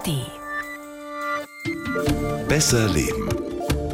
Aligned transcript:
ARD. 0.00 0.08
Besser 2.48 2.88
Leben. 2.88 3.28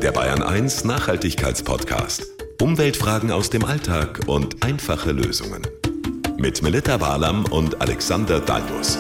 Der 0.03 0.13
Bayern 0.13 0.43
1 0.43 0.85
Nachhaltigkeitspodcast. 0.85 2.23
Umweltfragen 2.63 3.31
aus 3.31 3.51
dem 3.51 3.65
Alltag 3.65 4.21
und 4.27 4.65
einfache 4.65 5.13
Lösungen. 5.13 5.63
Mit 6.39 6.63
Melita 6.63 7.01
Walam 7.01 7.45
und 7.47 7.81
Alexander 7.81 8.41
Dalmus. 8.41 8.99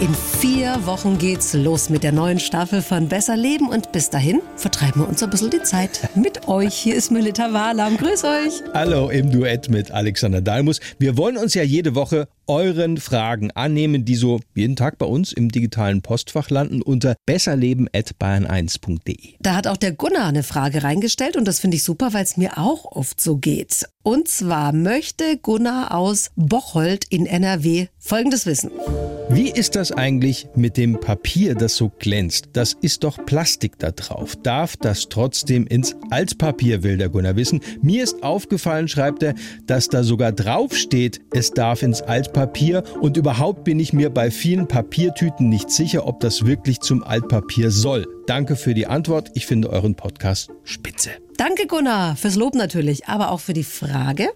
In 0.00 0.14
vier 0.14 0.86
Wochen 0.86 1.18
geht's 1.18 1.54
los 1.54 1.90
mit 1.90 2.04
der 2.04 2.12
neuen 2.12 2.38
Staffel 2.38 2.82
von 2.82 3.08
Besser 3.08 3.36
Leben 3.36 3.68
und 3.68 3.90
bis 3.90 4.10
dahin 4.10 4.40
vertreiben 4.54 5.02
wir 5.02 5.08
uns 5.08 5.22
ein 5.22 5.30
bisschen 5.30 5.50
die 5.50 5.62
Zeit 5.62 6.08
mit 6.14 6.46
euch. 6.46 6.74
Hier 6.74 6.94
ist 6.94 7.10
Melita 7.10 7.52
Walam. 7.52 7.96
Grüß 7.96 8.24
euch. 8.24 8.62
Hallo 8.72 9.10
im 9.10 9.32
Duett 9.32 9.68
mit 9.68 9.90
Alexander 9.90 10.40
Dalmus. 10.40 10.78
Wir 10.98 11.16
wollen 11.16 11.36
uns 11.36 11.54
ja 11.54 11.64
jede 11.64 11.96
Woche 11.96 12.28
euren 12.48 12.96
Fragen 12.96 13.50
annehmen, 13.52 14.04
die 14.04 14.16
so 14.16 14.40
jeden 14.54 14.74
Tag 14.74 14.98
bei 14.98 15.06
uns 15.06 15.32
im 15.32 15.50
digitalen 15.50 16.02
Postfach 16.02 16.50
landen 16.50 16.82
unter 16.82 17.14
besserleben.bayern1.de. 17.26 19.34
Da 19.40 19.54
hat 19.54 19.66
auch 19.66 19.76
der 19.76 19.92
Gunnar 19.92 20.26
eine 20.26 20.42
Frage 20.42 20.82
reingestellt 20.82 21.36
und 21.36 21.46
das 21.46 21.60
finde 21.60 21.76
ich 21.76 21.84
super, 21.84 22.12
weil 22.12 22.24
es 22.24 22.36
mir 22.36 22.58
auch 22.58 22.84
oft 22.86 23.20
so 23.20 23.36
geht. 23.36 23.86
Und 24.02 24.28
zwar 24.28 24.72
möchte 24.72 25.36
Gunnar 25.36 25.94
aus 25.94 26.30
Bocholt 26.34 27.04
in 27.10 27.26
NRW 27.26 27.88
Folgendes 27.98 28.46
wissen. 28.46 28.70
Wie 29.30 29.50
ist 29.50 29.76
das 29.76 29.92
eigentlich 29.92 30.48
mit 30.54 30.78
dem 30.78 30.98
Papier, 30.98 31.54
das 31.54 31.76
so 31.76 31.92
glänzt? 31.98 32.48
Das 32.54 32.74
ist 32.80 33.04
doch 33.04 33.26
Plastik 33.26 33.78
da 33.78 33.90
drauf. 33.90 34.36
Darf 34.36 34.78
das 34.78 35.10
trotzdem 35.10 35.66
ins 35.66 35.94
Altpapier, 36.08 36.82
will 36.82 36.96
der 36.96 37.10
Gunnar 37.10 37.36
wissen. 37.36 37.60
Mir 37.82 38.04
ist 38.04 38.22
aufgefallen, 38.22 38.88
schreibt 38.88 39.22
er, 39.22 39.34
dass 39.66 39.90
da 39.90 40.02
sogar 40.02 40.32
draufsteht, 40.32 41.20
es 41.30 41.50
darf 41.50 41.82
ins 41.82 42.00
Altpapier. 42.00 42.37
Und 43.00 43.16
überhaupt 43.16 43.64
bin 43.64 43.80
ich 43.80 43.92
mir 43.92 44.10
bei 44.10 44.30
vielen 44.30 44.68
Papiertüten 44.68 45.48
nicht 45.48 45.70
sicher, 45.70 46.06
ob 46.06 46.20
das 46.20 46.46
wirklich 46.46 46.80
zum 46.80 47.02
Altpapier 47.02 47.70
soll. 47.70 48.06
Danke 48.28 48.56
für 48.56 48.74
die 48.74 48.86
Antwort. 48.86 49.30
Ich 49.32 49.46
finde 49.46 49.70
euren 49.70 49.94
Podcast 49.94 50.50
spitze. 50.62 51.08
Danke, 51.38 51.66
Gunnar, 51.68 52.16
fürs 52.16 52.34
Lob 52.34 52.56
natürlich, 52.56 53.06
aber 53.06 53.30
auch 53.30 53.38
für 53.38 53.52
die 53.52 53.62
Frage. 53.62 54.28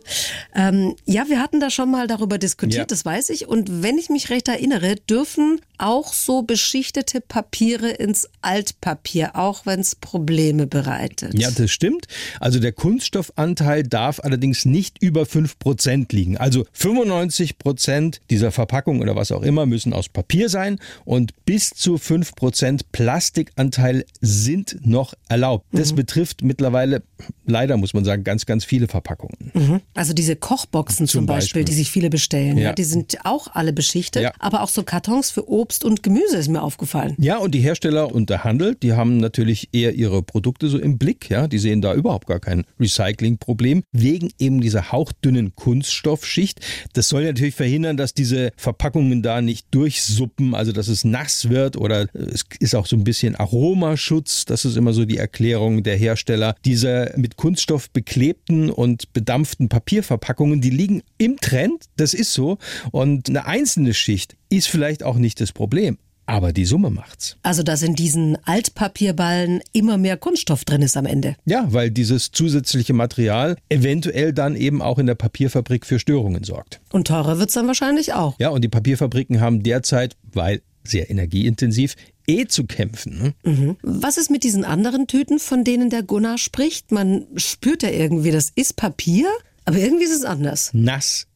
Ähm, 0.54 0.94
ja, 1.04 1.24
wir 1.28 1.40
hatten 1.40 1.58
da 1.58 1.68
schon 1.68 1.90
mal 1.90 2.06
darüber 2.06 2.38
diskutiert, 2.38 2.78
Ja. 2.78 2.84
das 2.84 3.04
weiß 3.04 3.30
ich. 3.30 3.48
Und 3.48 3.82
wenn 3.82 3.98
ich 3.98 4.08
mich 4.08 4.30
recht 4.30 4.46
erinnere, 4.46 4.94
dürfen 5.10 5.60
auch 5.78 6.12
so 6.12 6.42
beschichtete 6.42 7.20
Papiere 7.20 7.90
ins 7.90 8.28
Altpapier, 8.40 9.34
auch 9.34 9.66
wenn 9.66 9.80
es 9.80 9.96
Probleme 9.96 10.68
bereitet. 10.68 11.34
Ja, 11.36 11.50
das 11.50 11.72
stimmt. 11.72 12.06
Also 12.38 12.60
der 12.60 12.70
Kunststoffanteil 12.70 13.82
darf 13.82 14.20
allerdings 14.20 14.64
nicht 14.64 15.02
über 15.02 15.22
5% 15.24 16.14
liegen. 16.14 16.36
Also 16.36 16.64
95% 16.72 18.20
dieser 18.30 18.52
Verpackung 18.52 19.00
oder 19.00 19.16
was 19.16 19.32
auch 19.32 19.42
immer 19.42 19.66
müssen 19.66 19.92
aus 19.92 20.08
Papier 20.08 20.48
sein 20.48 20.78
und 21.04 21.32
bis 21.46 21.70
zu 21.70 21.96
5% 21.96 22.82
Plastikanteil 22.92 23.81
sind 24.20 24.78
noch 24.84 25.14
erlaubt. 25.28 25.66
Das 25.72 25.92
betrifft 25.92 26.42
mittlerweile, 26.42 27.02
leider 27.46 27.76
muss 27.76 27.94
man 27.94 28.04
sagen, 28.04 28.24
ganz, 28.24 28.46
ganz 28.46 28.64
viele 28.64 28.88
Verpackungen. 28.88 29.82
Also 29.94 30.12
diese 30.12 30.36
Kochboxen 30.36 31.06
zum, 31.06 31.20
Zum 31.20 31.26
Beispiel, 31.26 31.62
Beispiel. 31.62 31.64
die 31.64 31.74
sich 31.74 31.90
viele 31.90 32.10
bestellen, 32.10 32.56
ja. 32.58 32.64
Ja. 32.64 32.72
die 32.72 32.84
sind 32.84 33.18
auch 33.24 33.48
alle 33.52 33.72
beschichtet. 33.72 34.22
Ja. 34.22 34.32
Aber 34.38 34.62
auch 34.62 34.68
so 34.68 34.82
Kartons 34.82 35.30
für 35.30 35.48
Obst 35.48 35.84
und 35.84 36.02
Gemüse 36.02 36.36
ist 36.36 36.48
mir 36.48 36.62
aufgefallen. 36.62 37.14
Ja, 37.18 37.38
und 37.38 37.54
die 37.54 37.60
Hersteller 37.60 38.12
und 38.14 38.30
der 38.30 38.44
Handel, 38.44 38.74
die 38.74 38.92
haben 38.92 39.18
natürlich 39.18 39.68
eher 39.72 39.94
ihre 39.94 40.22
Produkte 40.22 40.68
so 40.68 40.78
im 40.78 40.98
Blick, 40.98 41.30
ja, 41.30 41.48
die 41.48 41.58
sehen 41.58 41.80
da 41.80 41.94
überhaupt 41.94 42.26
gar 42.26 42.40
kein 42.40 42.64
Recyclingproblem, 42.80 43.82
wegen 43.92 44.30
eben 44.38 44.60
dieser 44.60 44.92
hauchdünnen 44.92 45.54
Kunststoffschicht. 45.54 46.60
Das 46.92 47.08
soll 47.08 47.24
natürlich 47.24 47.54
verhindern, 47.54 47.96
dass 47.96 48.14
diese 48.14 48.50
Verpackungen 48.56 49.22
da 49.22 49.40
nicht 49.40 49.66
durchsuppen, 49.72 50.54
also 50.54 50.72
dass 50.72 50.88
es 50.88 51.04
nass 51.04 51.48
wird 51.48 51.76
oder 51.76 52.08
es 52.14 52.44
ist 52.58 52.74
auch 52.74 52.86
so 52.86 52.96
ein 52.96 53.04
bisschen 53.04 53.36
Aromaschutz, 53.72 54.44
das 54.44 54.66
ist 54.66 54.76
immer 54.76 54.92
so 54.92 55.06
die 55.06 55.16
Erklärung 55.16 55.82
der 55.82 55.96
Hersteller. 55.96 56.54
Diese 56.66 57.14
mit 57.16 57.38
Kunststoff 57.38 57.88
beklebten 57.88 58.68
und 58.68 59.14
bedampften 59.14 59.70
Papierverpackungen, 59.70 60.60
die 60.60 60.68
liegen 60.68 61.02
im 61.16 61.38
Trend, 61.38 61.86
das 61.96 62.12
ist 62.12 62.34
so, 62.34 62.58
und 62.90 63.30
eine 63.30 63.46
einzelne 63.46 63.94
Schicht 63.94 64.36
ist 64.50 64.68
vielleicht 64.68 65.02
auch 65.02 65.16
nicht 65.16 65.40
das 65.40 65.52
Problem. 65.52 65.96
Aber 66.26 66.52
die 66.52 66.66
Summe 66.66 66.90
macht's. 66.90 67.38
Also 67.42 67.62
dass 67.62 67.82
in 67.82 67.94
diesen 67.94 68.36
Altpapierballen 68.44 69.60
immer 69.72 69.96
mehr 69.96 70.18
Kunststoff 70.18 70.66
drin 70.66 70.82
ist 70.82 70.98
am 70.98 71.06
Ende. 71.06 71.34
Ja, 71.46 71.66
weil 71.72 71.90
dieses 71.90 72.30
zusätzliche 72.30 72.92
Material 72.92 73.56
eventuell 73.70 74.34
dann 74.34 74.54
eben 74.54 74.82
auch 74.82 74.98
in 74.98 75.06
der 75.06 75.14
Papierfabrik 75.14 75.86
für 75.86 75.98
Störungen 75.98 76.44
sorgt. 76.44 76.82
Und 76.92 77.06
teurer 77.06 77.38
wird's 77.38 77.54
dann 77.54 77.66
wahrscheinlich 77.66 78.12
auch. 78.12 78.38
Ja, 78.38 78.50
und 78.50 78.62
die 78.62 78.68
Papierfabriken 78.68 79.40
haben 79.40 79.62
derzeit, 79.62 80.14
weil 80.32 80.60
sehr 80.84 81.10
energieintensiv, 81.10 81.96
eh 82.26 82.46
zu 82.46 82.64
kämpfen. 82.64 83.34
Ne? 83.44 83.76
Was 83.82 84.16
ist 84.16 84.30
mit 84.30 84.44
diesen 84.44 84.64
anderen 84.64 85.06
Tüten, 85.06 85.38
von 85.38 85.64
denen 85.64 85.90
der 85.90 86.02
Gunnar 86.02 86.38
spricht? 86.38 86.92
Man 86.92 87.26
spürt 87.36 87.82
ja 87.82 87.90
irgendwie, 87.90 88.30
das 88.30 88.50
ist 88.54 88.76
Papier, 88.76 89.28
aber 89.64 89.78
irgendwie 89.78 90.04
ist 90.04 90.14
es 90.14 90.24
anders. 90.24 90.70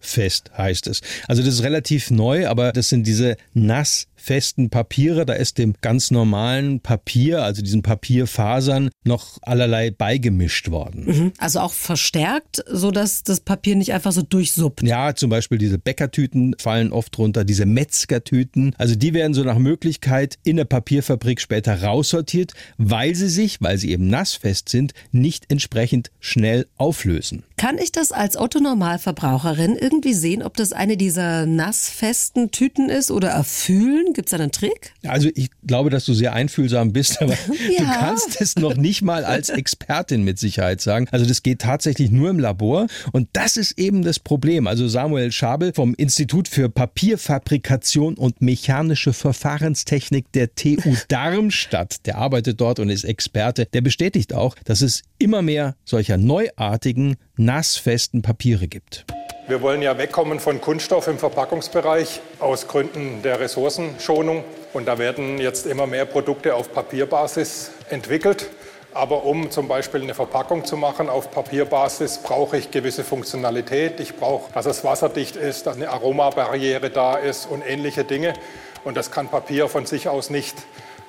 Nassfest 0.06 0.50
heißt 0.56 0.86
es. 0.86 1.00
Also 1.26 1.42
das 1.42 1.54
ist 1.54 1.62
relativ 1.62 2.10
neu, 2.10 2.46
aber 2.46 2.72
das 2.72 2.88
sind 2.88 3.06
diese 3.06 3.36
nassfesten 3.54 4.70
Papiere. 4.70 5.26
Da 5.26 5.34
ist 5.34 5.58
dem 5.58 5.74
ganz 5.80 6.10
normalen 6.10 6.80
Papier, 6.80 7.42
also 7.42 7.62
diesen 7.62 7.82
Papierfasern, 7.82 8.90
noch 9.04 9.38
allerlei 9.42 9.90
beigemischt 9.90 10.70
worden. 10.70 11.04
Mhm. 11.06 11.32
Also 11.38 11.60
auch 11.60 11.72
verstärkt, 11.72 12.62
sodass 12.70 13.24
das 13.24 13.40
Papier 13.40 13.74
nicht 13.74 13.92
einfach 13.92 14.12
so 14.12 14.22
durchsuppt. 14.22 14.82
Ja, 14.82 15.14
zum 15.14 15.30
Beispiel 15.30 15.58
diese 15.58 15.78
Bäckertüten 15.78 16.54
fallen 16.58 16.92
oft 16.92 17.18
runter, 17.18 17.44
diese 17.44 17.66
Metzgertüten. 17.66 18.74
Also 18.78 18.94
die 18.94 19.12
werden 19.12 19.34
so 19.34 19.42
nach 19.42 19.58
Möglichkeit 19.58 20.38
in 20.44 20.56
der 20.56 20.64
Papierfabrik 20.66 21.40
später 21.40 21.82
raussortiert, 21.82 22.52
weil 22.78 23.14
sie 23.14 23.28
sich, 23.28 23.60
weil 23.60 23.78
sie 23.78 23.90
eben 23.90 24.08
nassfest 24.08 24.68
sind, 24.68 24.92
nicht 25.10 25.46
entsprechend 25.48 26.10
schnell 26.20 26.66
auflösen. 26.76 27.42
Kann 27.56 27.78
ich 27.78 27.90
das 27.90 28.12
als 28.12 28.36
Otto-Normalverbraucherin 28.36 29.76
irgendwie 29.76 29.95
sehen, 30.04 30.42
ob 30.42 30.56
das 30.56 30.72
eine 30.72 30.96
dieser 30.96 31.46
nassfesten 31.46 32.50
Tüten 32.50 32.88
ist 32.88 33.10
oder 33.10 33.28
erfühlen? 33.30 34.12
Gibt 34.14 34.28
es 34.28 34.30
da 34.30 34.38
einen 34.38 34.52
Trick? 34.52 34.92
Also 35.06 35.28
ich 35.34 35.50
glaube, 35.66 35.90
dass 35.90 36.04
du 36.04 36.14
sehr 36.14 36.32
einfühlsam 36.32 36.92
bist, 36.92 37.20
aber 37.22 37.34
du 37.46 37.54
Ja. 37.82 37.96
kannst 37.98 38.40
es 38.40 38.56
noch 38.56 38.76
nicht 38.76 39.02
mal 39.02 39.24
als 39.24 39.48
Expertin 39.48 40.22
mit 40.24 40.38
Sicherheit 40.38 40.80
sagen. 40.80 41.06
Also 41.10 41.26
das 41.26 41.42
geht 41.42 41.60
tatsächlich 41.60 42.10
nur 42.10 42.30
im 42.30 42.38
Labor 42.38 42.86
und 43.12 43.28
das 43.32 43.56
ist 43.56 43.78
eben 43.78 44.02
das 44.02 44.18
Problem. 44.18 44.66
Also 44.66 44.88
Samuel 44.88 45.32
Schabel 45.32 45.72
vom 45.74 45.94
Institut 45.94 46.48
für 46.48 46.68
Papierfabrikation 46.68 48.14
und 48.14 48.40
mechanische 48.40 49.12
Verfahrenstechnik 49.12 50.30
der 50.32 50.54
TU 50.54 50.94
Darmstadt, 51.08 52.06
der 52.06 52.18
arbeitet 52.18 52.60
dort 52.60 52.78
und 52.78 52.88
ist 52.90 53.04
Experte, 53.04 53.66
der 53.66 53.80
bestätigt 53.80 54.32
auch, 54.34 54.54
dass 54.64 54.80
es 54.80 55.02
immer 55.18 55.42
mehr 55.42 55.76
solcher 55.84 56.16
neuartigen, 56.16 57.16
nassfesten 57.36 58.22
Papiere 58.22 58.68
gibt. 58.68 59.04
Wir 59.48 59.62
wollen 59.62 59.80
ja 59.80 59.96
wegkommen 59.96 60.40
von 60.40 60.60
Kunststoff 60.60 61.06
im 61.06 61.18
Verpackungsbereich 61.18 62.20
aus 62.40 62.66
Gründen 62.66 63.22
der 63.22 63.38
Ressourcenschonung. 63.38 64.42
Und 64.72 64.88
da 64.88 64.98
werden 64.98 65.38
jetzt 65.38 65.66
immer 65.66 65.86
mehr 65.86 66.04
Produkte 66.04 66.56
auf 66.56 66.72
Papierbasis 66.72 67.70
entwickelt. 67.88 68.50
Aber 68.92 69.24
um 69.24 69.52
zum 69.52 69.68
Beispiel 69.68 70.02
eine 70.02 70.14
Verpackung 70.14 70.64
zu 70.64 70.76
machen 70.76 71.08
auf 71.08 71.30
Papierbasis, 71.30 72.18
brauche 72.24 72.56
ich 72.56 72.72
gewisse 72.72 73.04
Funktionalität. 73.04 74.00
Ich 74.00 74.16
brauche, 74.16 74.52
dass 74.52 74.66
es 74.66 74.82
wasserdicht 74.82 75.36
ist, 75.36 75.68
dass 75.68 75.76
eine 75.76 75.90
Aromabarriere 75.90 76.90
da 76.90 77.14
ist 77.14 77.46
und 77.46 77.62
ähnliche 77.64 78.02
Dinge. 78.02 78.34
Und 78.82 78.96
das 78.96 79.12
kann 79.12 79.28
Papier 79.28 79.68
von 79.68 79.86
sich 79.86 80.08
aus 80.08 80.28
nicht. 80.28 80.56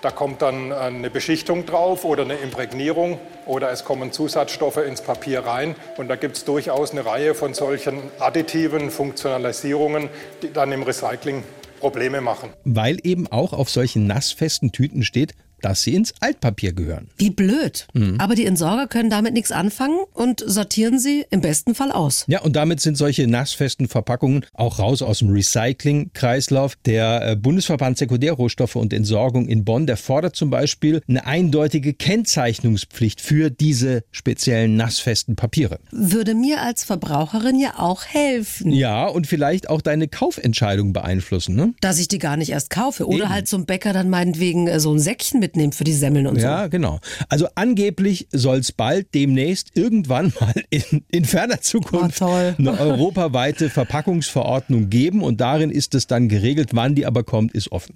Da 0.01 0.11
kommt 0.11 0.43
dann 0.43 0.71
eine 0.71 1.09
Beschichtung 1.09 1.65
drauf 1.65 2.05
oder 2.05 2.21
eine 2.23 2.35
Imprägnierung 2.35 3.19
oder 3.47 3.71
es 3.71 3.83
kommen 3.83 4.11
Zusatzstoffe 4.11 4.77
ins 4.77 5.01
Papier 5.01 5.39
rein. 5.39 5.75
Und 5.97 6.07
da 6.07 6.15
gibt 6.15 6.37
es 6.37 6.45
durchaus 6.45 6.91
eine 6.91 7.03
Reihe 7.05 7.33
von 7.33 7.55
solchen 7.55 7.99
additiven 8.19 8.91
Funktionalisierungen, 8.91 10.09
die 10.43 10.53
dann 10.53 10.71
im 10.71 10.83
Recycling 10.83 11.44
Probleme 11.79 12.21
machen. 12.21 12.49
Weil 12.63 12.99
eben 13.03 13.27
auch 13.27 13.53
auf 13.53 13.69
solchen 13.69 14.05
nassfesten 14.05 14.71
Tüten 14.71 15.03
steht, 15.03 15.33
dass 15.62 15.81
sie 15.81 15.95
ins 15.95 16.13
Altpapier 16.19 16.74
gehören. 16.74 17.07
Wie 17.18 17.30
blöd. 17.30 17.88
Aber 18.18 18.36
die 18.36 18.45
Entsorger 18.45 18.88
können 18.88 19.09
damit 19.09 19.33
nichts 19.33 19.51
anfangen 19.51 20.00
und 20.13 20.44
sortieren 20.45 21.00
sie 21.00 21.25
im 21.30 21.42
besten 21.42 21.75
Fall 21.75 21.92
aus. 21.92 22.25
Ja, 22.27 22.42
und 22.42 22.56
damit 22.56 22.80
sind 22.80 22.98
solche 22.98 23.27
nassfesten 23.27 23.88
Verpackungen 23.88 24.45
auch 24.54 24.80
raus 24.80 25.01
aus 25.01 25.19
dem 25.19 25.30
Recycling-Kreislauf. 25.30 26.75
Der 26.86 27.31
äh, 27.31 27.36
Bundesverband 27.36 27.98
Sekundärrohstoffe 27.98 28.75
und 28.75 28.94
Entsorgung 28.94 29.48
in 29.48 29.65
Bonn, 29.65 29.88
der 29.88 29.98
fordert 29.98 30.36
zum 30.36 30.50
Beispiel 30.50 31.01
eine 31.07 31.25
eindeutige 31.25 31.94
Kennzeichnungspflicht 31.94 33.21
für 33.21 33.50
diese 33.50 34.03
speziellen 34.12 34.75
nassfesten 34.75 35.36
Papiere. 35.36 35.80
Würde 35.92 36.36
mir 36.36 36.62
als 36.62 36.83
Verbraucherin 36.83 37.60
ja 37.60 37.80
auch 37.80 38.06
helfen. 38.06 38.71
Ja, 38.71 39.07
und 39.07 39.27
vielleicht 39.27 39.69
auch 39.69 39.81
deine 39.81 40.07
Kaufentscheidung 40.07 40.94
beeinflussen. 40.94 41.56
Ne? 41.56 41.74
Dass 41.81 42.00
ich 42.00 42.07
die 42.07 42.19
gar 42.19 42.38
nicht 42.38 42.51
erst 42.51 42.69
kaufe. 42.69 43.07
Oder 43.07 43.25
Eben. 43.25 43.30
halt 43.30 43.48
zum 43.48 43.65
Bäcker 43.65 43.94
dann 43.94 44.10
meinetwegen 44.10 44.68
äh, 44.68 44.80
so 44.80 44.94
ein 44.94 45.00
Säckchen 45.00 45.39
mitnehmen 45.47 45.71
für 45.73 45.83
die 45.85 45.94
Semmeln 45.94 46.27
und 46.27 46.38
Ja, 46.38 46.63
so. 46.65 46.69
genau. 46.69 46.99
Also 47.29 47.47
angeblich 47.55 48.27
soll 48.31 48.57
es 48.57 48.71
bald 48.71 49.13
demnächst 49.13 49.71
irgendwann 49.75 50.33
mal 50.39 50.53
in, 50.69 51.03
in 51.09 51.25
ferner 51.25 51.61
Zukunft 51.61 52.21
Oh, 52.21 52.25
eine 52.57 52.79
europaweite 52.79 53.69
Verpackungsverordnung 53.69 54.89
geben 54.89 55.23
und 55.23 55.39
darin 55.41 55.71
ist 55.71 55.95
es 55.95 56.07
dann 56.07 56.27
geregelt, 56.29 56.69
wann 56.73 56.95
die 56.95 57.05
aber 57.05 57.23
kommt, 57.23 57.53
ist 57.53 57.71
offen. 57.71 57.95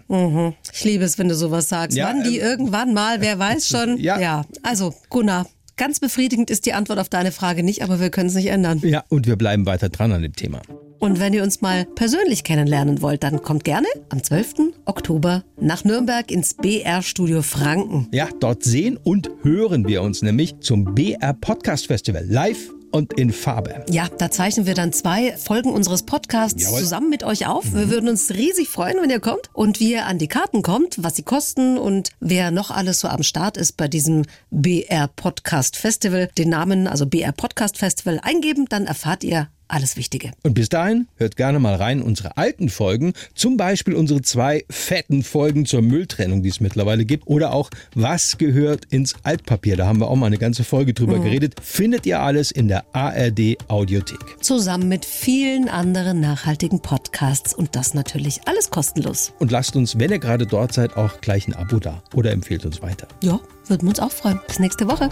Ich 0.73 0.83
liebe 0.83 1.03
es, 1.03 1.17
wenn 1.17 1.27
du 1.27 1.35
sowas 1.35 1.67
sagst. 1.69 1.97
Ja, 1.97 2.07
Wann 2.07 2.23
die 2.23 2.39
ähm, 2.39 2.45
irgendwann 2.45 2.93
mal, 2.93 3.21
wer 3.21 3.37
weiß 3.37 3.67
schon. 3.67 3.97
Ja. 4.01 4.19
ja. 4.19 4.45
Also, 4.63 4.93
Gunnar, 5.09 5.45
ganz 5.77 5.99
befriedigend 5.99 6.49
ist 6.49 6.65
die 6.65 6.73
Antwort 6.73 6.99
auf 6.99 7.09
deine 7.09 7.31
Frage 7.31 7.61
nicht, 7.63 7.83
aber 7.83 7.99
wir 7.99 8.09
können 8.09 8.29
es 8.29 8.35
nicht 8.35 8.47
ändern. 8.47 8.79
Ja, 8.83 9.03
und 9.09 9.27
wir 9.27 9.35
bleiben 9.35 9.65
weiter 9.65 9.89
dran 9.89 10.11
an 10.11 10.21
dem 10.21 10.33
Thema. 10.33 10.61
Und 11.01 11.19
wenn 11.19 11.33
ihr 11.33 11.41
uns 11.41 11.61
mal 11.61 11.85
persönlich 11.95 12.43
kennenlernen 12.43 13.01
wollt, 13.01 13.23
dann 13.23 13.41
kommt 13.41 13.63
gerne 13.63 13.87
am 14.09 14.23
12. 14.23 14.75
Oktober 14.85 15.43
nach 15.59 15.83
Nürnberg 15.83 16.29
ins 16.29 16.53
BR-Studio 16.53 17.41
Franken. 17.41 18.07
Ja, 18.13 18.29
dort 18.39 18.63
sehen 18.63 18.97
und 18.97 19.31
hören 19.41 19.87
wir 19.87 20.03
uns 20.03 20.21
nämlich 20.21 20.59
zum 20.59 20.93
BR 20.93 21.33
Podcast 21.33 21.87
Festival 21.87 22.23
live 22.27 22.69
und 22.91 23.13
in 23.13 23.31
Farbe. 23.31 23.83
Ja, 23.89 24.09
da 24.15 24.29
zeichnen 24.29 24.67
wir 24.67 24.75
dann 24.75 24.93
zwei 24.93 25.35
Folgen 25.37 25.71
unseres 25.71 26.03
Podcasts 26.03 26.61
Jawohl. 26.61 26.81
zusammen 26.81 27.09
mit 27.09 27.23
euch 27.23 27.47
auf. 27.47 27.73
Wir 27.73 27.89
würden 27.89 28.07
uns 28.07 28.29
riesig 28.29 28.69
freuen, 28.69 28.97
wenn 29.01 29.09
ihr 29.09 29.19
kommt 29.19 29.49
und 29.53 29.79
wie 29.79 29.93
ihr 29.93 30.05
an 30.05 30.19
die 30.19 30.27
Karten 30.27 30.61
kommt, 30.61 31.01
was 31.01 31.15
sie 31.15 31.23
kosten 31.23 31.79
und 31.79 32.11
wer 32.19 32.51
noch 32.51 32.69
alles 32.69 32.99
so 32.99 33.07
am 33.07 33.23
Start 33.23 33.57
ist 33.57 33.75
bei 33.75 33.87
diesem 33.87 34.25
BR 34.51 35.07
Podcast 35.07 35.77
Festival. 35.77 36.29
Den 36.37 36.49
Namen, 36.49 36.85
also 36.85 37.07
BR 37.07 37.31
Podcast 37.31 37.79
Festival, 37.79 38.19
eingeben, 38.21 38.67
dann 38.69 38.85
erfahrt 38.85 39.23
ihr 39.23 39.47
alles 39.71 39.97
Wichtige. 39.97 40.31
Und 40.43 40.53
bis 40.53 40.69
dahin 40.69 41.07
hört 41.17 41.35
gerne 41.35 41.59
mal 41.59 41.75
rein 41.75 41.99
in 41.99 42.03
unsere 42.03 42.37
alten 42.37 42.69
Folgen, 42.69 43.13
zum 43.33 43.57
Beispiel 43.57 43.93
unsere 43.93 44.21
zwei 44.21 44.65
fetten 44.69 45.23
Folgen 45.23 45.65
zur 45.65 45.81
Mülltrennung, 45.81 46.43
die 46.43 46.49
es 46.49 46.59
mittlerweile 46.59 47.05
gibt, 47.05 47.27
oder 47.27 47.53
auch 47.53 47.69
Was 47.95 48.37
gehört 48.37 48.85
ins 48.89 49.15
Altpapier. 49.23 49.77
Da 49.77 49.87
haben 49.87 49.99
wir 49.99 50.09
auch 50.09 50.15
mal 50.15 50.27
eine 50.27 50.37
ganze 50.37 50.63
Folge 50.63 50.93
drüber 50.93 51.19
geredet. 51.19 51.55
Findet 51.61 52.05
ihr 52.05 52.19
alles 52.21 52.51
in 52.51 52.67
der 52.67 52.85
ARD 52.93 53.57
Audiothek. 53.67 54.19
Zusammen 54.41 54.87
mit 54.87 55.05
vielen 55.05 55.69
anderen 55.69 56.19
nachhaltigen 56.19 56.81
Podcasts 56.81 57.53
und 57.53 57.75
das 57.75 57.93
natürlich 57.93 58.41
alles 58.45 58.69
kostenlos. 58.69 59.33
Und 59.39 59.51
lasst 59.51 59.75
uns, 59.75 59.97
wenn 59.97 60.11
ihr 60.11 60.19
gerade 60.19 60.45
dort 60.45 60.73
seid, 60.73 60.97
auch 60.97 61.21
gleich 61.21 61.47
ein 61.47 61.53
Abo 61.53 61.79
da 61.79 62.03
oder 62.13 62.31
empfehlt 62.31 62.65
uns 62.65 62.81
weiter. 62.81 63.07
Ja, 63.23 63.39
würden 63.67 63.83
wir 63.83 63.89
uns 63.89 63.99
auch 63.99 64.11
freuen. 64.11 64.39
Bis 64.47 64.59
nächste 64.59 64.87
Woche. 64.87 65.09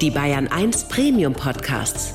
Die 0.00 0.10
Bayern 0.10 0.48
1 0.48 0.88
Premium 0.88 1.32
Podcasts. 1.32 2.14